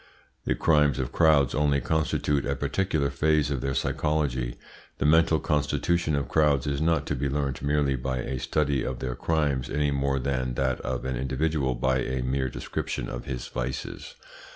[0.45, 4.55] The crimes of crowds only constitute a particular phase of their psychology.
[4.97, 8.97] The mental constitution of crowds is not to be learnt merely by a study of
[8.97, 13.47] their crimes, any more than that of an individual by a mere description of his
[13.47, 14.15] vices.